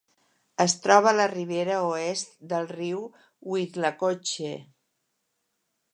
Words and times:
Es 0.63 0.73
troba 0.85 1.11
a 1.11 1.17
la 1.17 1.27
ribera 1.33 1.75
oest 1.89 2.33
del 2.53 2.67
riu 2.73 3.03
Withlacoochee. 3.53 4.59